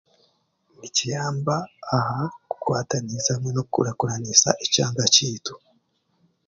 Nikiyamba 0.79 1.55
aha 1.97 2.21
kukwatanisa 2.49 3.29
hamwe 3.35 3.51
n'okukurakuranisa 3.53 4.49
ekyanga 4.63 5.03
kyaitu. 5.13 5.53